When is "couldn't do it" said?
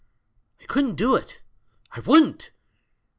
0.65-1.43